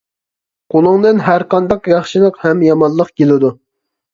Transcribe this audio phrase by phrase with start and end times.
[0.75, 3.53] قۇلۇڭدىن ھەرقانداق ياخشىلىق ھەم يامانلىق كېلىدۇ.